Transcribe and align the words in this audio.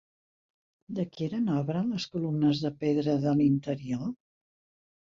De 0.99 1.05
qui 1.11 1.27
eren 1.27 1.51
obra 1.57 1.85
les 1.91 2.09
columnes 2.17 2.65
de 2.65 2.75
pedra 2.83 3.17
de 3.29 3.39
l'interior? 3.43 4.15